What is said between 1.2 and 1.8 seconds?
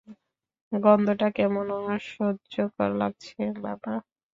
কেমন